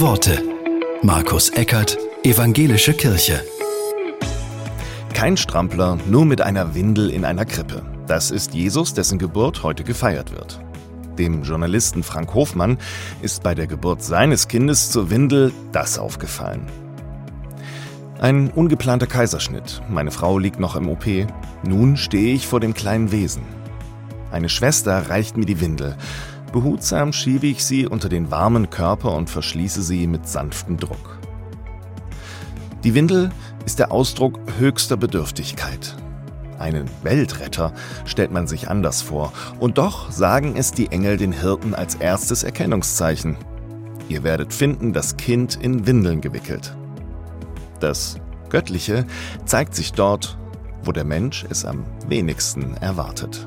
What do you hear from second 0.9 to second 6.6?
Markus Eckert, Evangelische Kirche. Kein Strampler, nur mit